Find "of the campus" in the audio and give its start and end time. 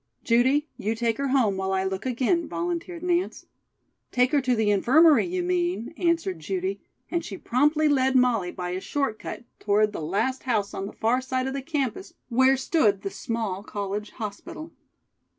11.45-12.15